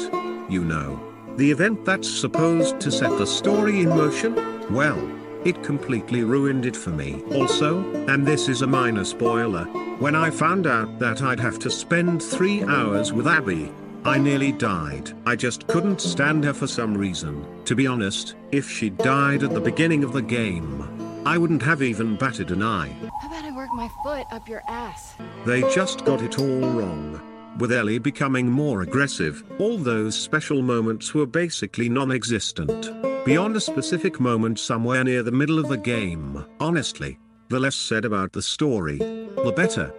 You 0.50 0.64
know, 0.64 1.02
the 1.36 1.50
event 1.50 1.86
that's 1.86 2.10
supposed 2.10 2.80
to 2.82 2.92
set 2.92 3.18
the 3.18 3.26
story 3.26 3.82
in 3.82 3.90
motion? 3.90 4.36
Well, 4.74 5.00
it 5.44 5.64
completely 5.64 6.24
ruined 6.24 6.66
it 6.66 6.76
for 6.76 6.92
me. 6.92 7.24
Also, 7.32 7.84
and 8.08 8.26
this 8.26 8.48
is 8.48 8.62
a 8.62 8.68
minor 8.68 9.06
spoiler, 9.06 9.66
when 10.00 10.16
I 10.16 10.30
found 10.30 10.68
out 10.68 11.00
that 11.00 11.22
I'd 11.22 11.40
have 11.40 11.58
to 11.60 11.72
spend 11.72 12.22
three 12.22 12.64
hours 12.64 13.12
with 13.12 13.28
Abby, 13.28 13.72
I 14.06 14.20
nearly 14.20 14.52
died. 14.52 15.12
I 15.26 15.36
just 15.36 15.68
couldn't 15.68 16.00
stand 16.00 16.44
her 16.44 16.54
for 16.54 16.68
some 16.68 16.96
reason. 16.96 17.46
To 17.66 17.76
be 17.76 17.88
honest, 17.88 18.36
if 18.52 18.70
she 18.70 18.90
died 18.90 19.44
at 19.44 19.54
the 19.54 19.60
beginning 19.60 20.04
of 20.04 20.14
the 20.14 20.22
game, 20.22 20.88
I 21.28 21.38
wouldn't 21.38 21.64
have 21.64 21.82
even 21.82 22.16
batted 22.16 22.52
an 22.52 22.64
eye. 22.64 22.96
How 23.20 23.28
about 23.28 23.44
I 23.44 23.54
work 23.54 23.70
my 23.74 23.90
foot 24.02 24.26
up 24.32 24.48
your 24.48 24.64
ass? 24.70 25.16
They 25.46 25.60
just 25.74 26.06
got 26.06 26.22
it 26.22 26.40
all 26.40 26.70
wrong. 26.70 27.22
With 27.60 27.74
Ellie 27.74 28.00
becoming 28.00 28.50
more 28.50 28.84
aggressive, 28.84 29.44
all 29.60 29.78
those 29.78 30.18
special 30.18 30.62
moments 30.62 31.14
were 31.14 31.26
basically 31.26 31.90
non 31.90 32.14
existent. 32.14 32.90
Beyond 33.26 33.58
a 33.58 33.60
specific 33.60 34.22
moment 34.22 34.58
somewhere 34.58 35.04
near 35.04 35.22
the 35.22 35.34
middle 35.34 35.60
of 35.60 35.68
the 35.68 35.76
game, 35.76 36.46
honestly, 36.62 37.20
the 37.50 37.60
less 37.60 37.76
said 37.76 38.06
about 38.06 38.32
the 38.32 38.42
story, 38.42 38.98
the 38.98 39.54
better. 39.54 39.92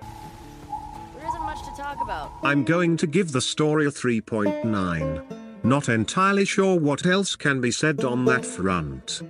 There 1.15 1.29
isn't 1.29 1.43
much 1.43 1.59
to 1.59 1.77
talk 1.77 1.99
about. 2.03 2.33
I'm 2.43 2.65
going 2.65 2.97
to 2.97 3.07
give 3.07 3.33
the 3.33 3.43
story 3.43 3.85
a 3.85 3.91
3.9. 3.91 5.63
Not 5.63 5.91
entirely 5.91 6.47
sure 6.47 6.81
what 6.81 7.05
else 7.05 7.37
can 7.37 7.61
be 7.61 7.71
said 7.71 8.03
on 8.03 8.25
that 8.25 8.47
front. 8.47 9.21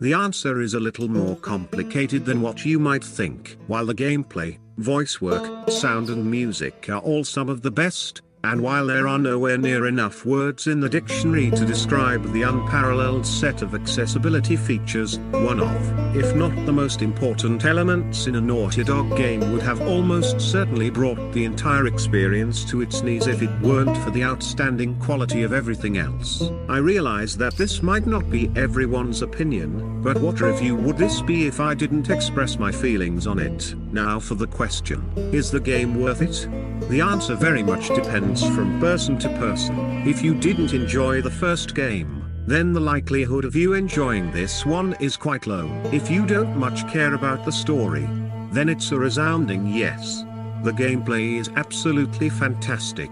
The 0.00 0.14
answer 0.14 0.62
is 0.62 0.72
a 0.72 0.80
little 0.80 1.08
more 1.08 1.36
complicated 1.36 2.24
than 2.24 2.40
what 2.40 2.64
you 2.64 2.78
might 2.78 3.04
think. 3.04 3.58
While 3.66 3.84
the 3.84 3.94
gameplay, 3.94 4.58
voice 4.78 5.20
work, 5.20 5.70
sound 5.70 6.08
and 6.08 6.30
music 6.30 6.86
are 6.88 7.00
all 7.00 7.22
some 7.22 7.50
of 7.50 7.60
the 7.60 7.70
best, 7.70 8.22
and 8.42 8.60
while 8.60 8.86
there 8.86 9.06
are 9.06 9.18
nowhere 9.18 9.58
near 9.58 9.86
enough 9.86 10.24
words 10.24 10.66
in 10.66 10.80
the 10.80 10.88
dictionary 10.88 11.50
to 11.50 11.66
describe 11.66 12.32
the 12.32 12.42
unparalleled 12.42 13.26
set 13.26 13.60
of 13.60 13.74
accessibility 13.74 14.56
features, 14.56 15.18
one 15.30 15.60
of, 15.60 16.16
if 16.16 16.34
not 16.34 16.54
the 16.64 16.72
most 16.72 17.02
important 17.02 17.64
elements 17.66 18.26
in 18.26 18.36
a 18.36 18.40
Naughty 18.40 18.82
Dog 18.82 19.14
game 19.16 19.52
would 19.52 19.62
have 19.62 19.82
almost 19.82 20.40
certainly 20.40 20.88
brought 20.88 21.32
the 21.32 21.44
entire 21.44 21.86
experience 21.86 22.64
to 22.64 22.80
its 22.80 23.02
knees 23.02 23.26
if 23.26 23.42
it 23.42 23.60
weren't 23.60 23.96
for 23.98 24.10
the 24.10 24.24
outstanding 24.24 24.98
quality 25.00 25.42
of 25.42 25.52
everything 25.52 25.98
else. 25.98 26.42
I 26.68 26.78
realize 26.78 27.36
that 27.36 27.56
this 27.56 27.82
might 27.82 28.06
not 28.06 28.30
be 28.30 28.50
everyone's 28.56 29.20
opinion, 29.20 30.02
but 30.02 30.18
what 30.18 30.40
review 30.40 30.76
would 30.76 30.96
this 30.96 31.20
be 31.20 31.46
if 31.46 31.60
I 31.60 31.74
didn't 31.74 32.08
express 32.08 32.58
my 32.58 32.72
feelings 32.72 33.26
on 33.26 33.38
it? 33.38 33.74
Now 33.92 34.18
for 34.18 34.34
the 34.34 34.46
question, 34.46 35.04
is 35.16 35.50
the 35.50 35.60
game 35.60 36.00
worth 36.00 36.22
it? 36.22 36.48
The 36.88 37.02
answer 37.02 37.34
very 37.34 37.62
much 37.62 37.88
depends 37.88 38.29
from 38.38 38.78
person 38.78 39.18
to 39.18 39.28
person. 39.30 39.76
If 40.06 40.22
you 40.22 40.34
didn't 40.34 40.72
enjoy 40.72 41.20
the 41.20 41.30
first 41.30 41.74
game, 41.74 42.24
then 42.46 42.72
the 42.72 42.80
likelihood 42.80 43.44
of 43.44 43.56
you 43.56 43.74
enjoying 43.74 44.30
this 44.30 44.64
one 44.64 44.94
is 45.00 45.16
quite 45.16 45.48
low. 45.48 45.68
If 45.92 46.08
you 46.08 46.24
don't 46.24 46.56
much 46.56 46.88
care 46.88 47.14
about 47.14 47.44
the 47.44 47.50
story, 47.50 48.08
then 48.52 48.68
it's 48.68 48.92
a 48.92 48.98
resounding 48.98 49.66
yes. 49.66 50.22
The 50.62 50.70
gameplay 50.70 51.40
is 51.40 51.50
absolutely 51.56 52.28
fantastic. 52.28 53.10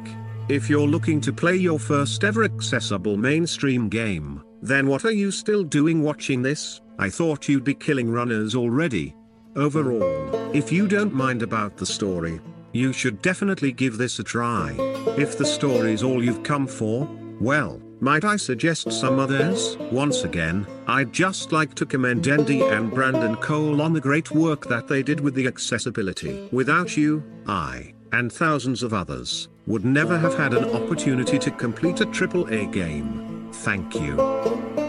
If 0.48 0.70
you're 0.70 0.86
looking 0.86 1.20
to 1.22 1.32
play 1.32 1.56
your 1.56 1.80
first 1.80 2.22
ever 2.22 2.44
accessible 2.44 3.16
mainstream 3.16 3.88
game, 3.88 4.42
then 4.62 4.86
what 4.86 5.04
are 5.04 5.10
you 5.10 5.32
still 5.32 5.64
doing 5.64 6.02
watching 6.02 6.42
this? 6.42 6.80
I 6.98 7.10
thought 7.10 7.48
you'd 7.48 7.64
be 7.64 7.74
killing 7.74 8.10
runners 8.10 8.54
already. 8.54 9.16
Overall, 9.56 10.54
if 10.54 10.70
you 10.70 10.86
don't 10.86 11.12
mind 11.12 11.42
about 11.42 11.76
the 11.76 11.86
story, 11.86 12.40
you 12.78 12.92
should 12.92 13.20
definitely 13.20 13.72
give 13.72 13.98
this 13.98 14.18
a 14.18 14.24
try. 14.24 14.74
If 15.18 15.36
the 15.36 15.44
story's 15.44 16.02
all 16.02 16.22
you've 16.22 16.44
come 16.44 16.66
for, 16.66 17.08
well, 17.40 17.82
might 18.00 18.24
I 18.24 18.36
suggest 18.36 18.92
some 18.92 19.18
others? 19.18 19.76
Once 19.90 20.22
again, 20.22 20.66
I'd 20.86 21.12
just 21.12 21.50
like 21.50 21.74
to 21.74 21.86
commend 21.86 22.28
Andy 22.28 22.60
and 22.62 22.90
Brandon 22.92 23.34
Cole 23.36 23.82
on 23.82 23.92
the 23.92 24.00
great 24.00 24.30
work 24.30 24.68
that 24.68 24.86
they 24.86 25.02
did 25.02 25.18
with 25.18 25.34
the 25.34 25.48
accessibility. 25.48 26.48
Without 26.52 26.96
you, 26.96 27.22
I, 27.48 27.94
and 28.12 28.32
thousands 28.32 28.84
of 28.84 28.94
others, 28.94 29.48
would 29.66 29.84
never 29.84 30.16
have 30.16 30.36
had 30.36 30.54
an 30.54 30.70
opportunity 30.70 31.38
to 31.40 31.50
complete 31.50 32.00
a 32.00 32.06
AAA 32.06 32.72
game. 32.72 33.50
Thank 33.52 33.94
you. 33.96 34.87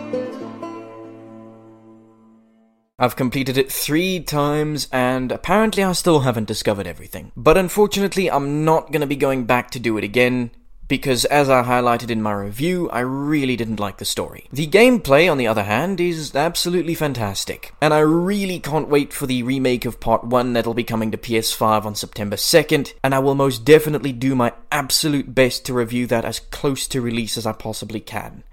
I've 3.00 3.16
completed 3.16 3.58
it 3.58 3.72
three 3.72 4.20
times, 4.20 4.90
and 4.92 5.32
apparently 5.32 5.84
I 5.84 5.94
still 5.94 6.20
haven't 6.20 6.50
discovered 6.50 6.86
everything. 6.86 7.32
But 7.36 7.58
unfortunately, 7.58 8.30
I'm 8.30 8.66
not 8.66 8.92
gonna 8.92 9.08
be 9.08 9.16
going 9.16 9.46
back 9.46 9.72
to 9.72 9.80
do 9.80 9.98
it 9.98 10.04
again, 10.04 10.52
because 10.90 11.24
as 11.26 11.50
I 11.50 11.64
highlighted 11.64 12.10
in 12.10 12.22
my 12.22 12.34
review, 12.34 12.90
I 12.90 13.02
really 13.02 13.56
didn't 13.56 13.80
like 13.80 14.00
the 14.00 14.06
story. 14.06 14.50
The 14.52 14.68
gameplay, 14.68 15.32
on 15.32 15.38
the 15.38 15.48
other 15.48 15.64
hand, 15.64 16.02
is 16.02 16.36
absolutely 16.36 16.96
fantastic, 16.96 17.74
and 17.80 17.94
I 17.94 18.00
really 18.00 18.60
can't 18.60 18.90
wait 18.90 19.14
for 19.14 19.28
the 19.28 19.44
remake 19.44 19.86
of 19.86 20.00
Part 20.02 20.26
1 20.26 20.52
that'll 20.52 20.74
be 20.74 20.84
coming 20.84 21.12
to 21.12 21.18
PS5 21.18 21.86
on 21.86 21.96
September 21.96 22.36
2nd, 22.36 22.94
and 23.04 23.16
I 23.16 23.20
will 23.20 23.36
most 23.36 23.64
definitely 23.64 24.12
do 24.12 24.36
my 24.36 24.52
absolute 24.72 25.34
best 25.34 25.64
to 25.68 25.74
review 25.74 26.06
that 26.08 26.26
as 26.26 26.40
close 26.40 26.88
to 26.90 27.02
release 27.02 27.38
as 27.38 27.46
I 27.46 27.54
possibly 27.54 28.02
can. 28.02 28.44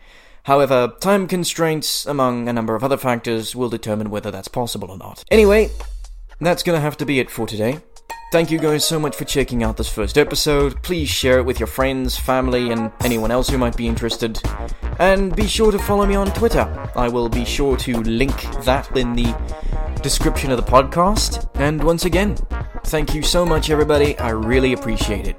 However, 0.46 0.92
time 1.00 1.26
constraints, 1.26 2.06
among 2.06 2.48
a 2.48 2.52
number 2.52 2.76
of 2.76 2.84
other 2.84 2.96
factors, 2.96 3.56
will 3.56 3.68
determine 3.68 4.10
whether 4.10 4.30
that's 4.30 4.46
possible 4.46 4.92
or 4.92 4.96
not. 4.96 5.24
Anyway, 5.28 5.70
that's 6.40 6.62
gonna 6.62 6.78
have 6.78 6.96
to 6.98 7.04
be 7.04 7.18
it 7.18 7.32
for 7.32 7.48
today. 7.48 7.80
Thank 8.30 8.52
you 8.52 8.60
guys 8.60 8.84
so 8.84 9.00
much 9.00 9.16
for 9.16 9.24
checking 9.24 9.64
out 9.64 9.76
this 9.76 9.88
first 9.88 10.16
episode. 10.16 10.80
Please 10.84 11.08
share 11.08 11.40
it 11.40 11.44
with 11.44 11.58
your 11.58 11.66
friends, 11.66 12.16
family, 12.16 12.70
and 12.70 12.92
anyone 13.00 13.32
else 13.32 13.48
who 13.48 13.58
might 13.58 13.76
be 13.76 13.88
interested. 13.88 14.40
And 15.00 15.34
be 15.34 15.48
sure 15.48 15.72
to 15.72 15.80
follow 15.80 16.06
me 16.06 16.14
on 16.14 16.28
Twitter. 16.28 16.90
I 16.94 17.08
will 17.08 17.28
be 17.28 17.44
sure 17.44 17.76
to 17.78 18.00
link 18.02 18.40
that 18.62 18.96
in 18.96 19.14
the 19.14 19.36
description 20.00 20.52
of 20.52 20.58
the 20.58 20.70
podcast. 20.70 21.50
And 21.56 21.82
once 21.82 22.04
again, 22.04 22.36
thank 22.84 23.16
you 23.16 23.22
so 23.22 23.44
much, 23.44 23.68
everybody. 23.68 24.16
I 24.20 24.30
really 24.30 24.74
appreciate 24.74 25.26
it. 25.26 25.36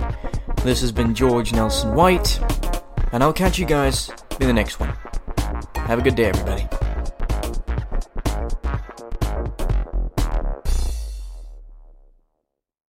This 0.64 0.82
has 0.82 0.92
been 0.92 1.16
George 1.16 1.54
Nelson 1.54 1.96
White, 1.96 2.42
and 3.12 3.24
I'll 3.24 3.34
catch 3.34 3.60
you 3.60 3.66
guys 3.66 4.10
in 4.40 4.48
the 4.48 4.54
next 4.54 4.80
one. 4.80 4.94
Have 5.76 6.00
a 6.00 6.02
good 6.02 6.16
day, 6.16 6.26
everybody. 6.26 6.68